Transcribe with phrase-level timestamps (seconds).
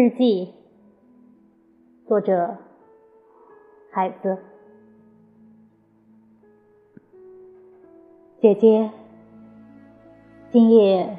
[0.00, 0.54] 日记，
[2.06, 2.56] 作者
[3.90, 4.38] 海子。
[8.40, 8.92] 姐姐，
[10.52, 11.18] 今夜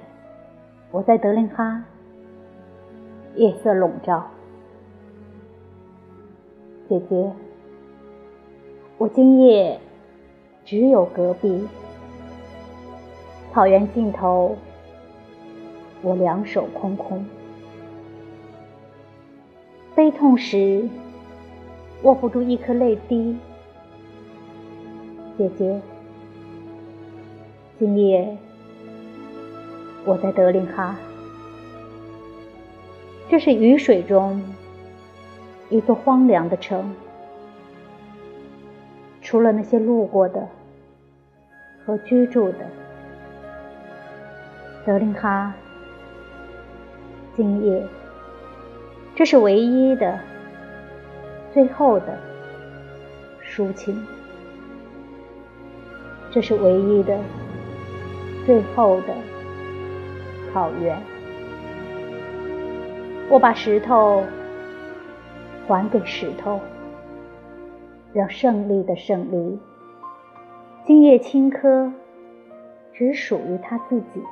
[0.91, 1.83] 我在德令哈，
[3.35, 4.25] 夜色笼罩。
[6.87, 7.33] 姐姐，
[8.97, 9.77] 我今夜
[10.63, 11.67] 只有隔壁，
[13.51, 14.55] 草原尽头，
[16.01, 17.25] 我两手空空。
[19.99, 20.87] 悲痛时，
[22.03, 23.35] 握不住一颗泪滴。
[25.37, 25.81] 姐姐，
[27.77, 28.37] 今夜
[30.05, 30.95] 我在德令哈，
[33.29, 34.41] 这是雨水中
[35.69, 36.95] 一座荒凉的城，
[39.21, 40.47] 除了那些路过的
[41.85, 42.69] 和居住的，
[44.85, 45.53] 德令哈，
[47.35, 47.85] 今夜。
[49.19, 50.17] 这是唯一的、
[51.51, 52.17] 最后的
[53.43, 54.01] 抒情，
[56.31, 57.19] 这是唯一的、
[58.45, 59.07] 最后的
[60.53, 60.97] 草原。
[63.29, 64.23] 我把石头
[65.67, 66.57] 还给石头，
[68.13, 69.59] 让胜利的胜利，
[70.85, 71.91] 今夜青稞
[72.93, 74.23] 只属于他自己，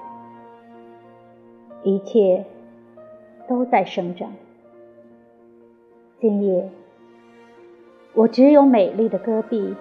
[1.84, 2.46] 一切
[3.50, 4.32] 都在生长。
[6.20, 6.72] 今夜，
[8.16, 9.76] 我只有美丽的戈壁，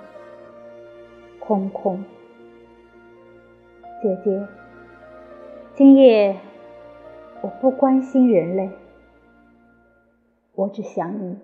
[1.39, 2.05] 空空。
[4.03, 4.47] 姐姐，
[5.75, 6.37] 今夜
[7.41, 8.71] 我不关心人类，
[10.55, 11.39] 我只想你。